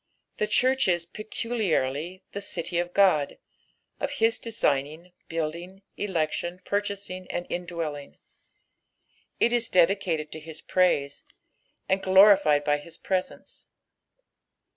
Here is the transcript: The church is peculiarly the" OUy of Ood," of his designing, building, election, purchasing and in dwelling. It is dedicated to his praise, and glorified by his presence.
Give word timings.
The 0.37 0.47
church 0.47 0.87
is 0.87 1.05
peculiarly 1.05 2.23
the" 2.31 2.39
OUy 2.59 2.81
of 2.81 2.89
Ood," 2.97 3.37
of 3.99 4.09
his 4.09 4.39
designing, 4.39 5.11
building, 5.29 5.83
election, 5.95 6.57
purchasing 6.65 7.29
and 7.29 7.45
in 7.51 7.67
dwelling. 7.67 8.17
It 9.39 9.53
is 9.53 9.69
dedicated 9.69 10.31
to 10.31 10.39
his 10.39 10.59
praise, 10.59 11.23
and 11.87 12.01
glorified 12.01 12.63
by 12.63 12.77
his 12.77 12.97
presence. 12.97 13.67